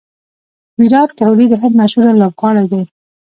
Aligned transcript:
ویرات 0.79 1.09
کهولي 1.17 1.45
د 1.49 1.53
هند 1.61 1.73
مشهوره 1.81 2.13
لوبغاړی 2.21 2.65
دئ. 2.71 2.83